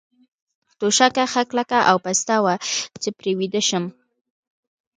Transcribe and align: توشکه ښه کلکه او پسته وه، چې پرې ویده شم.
توشکه 0.79 1.23
ښه 1.31 1.41
کلکه 1.49 1.79
او 1.89 1.97
پسته 2.05 2.35
وه، 2.43 2.55
چې 3.01 3.09
پرې 3.17 3.31
ویده 3.39 3.61
شم. 3.67 3.85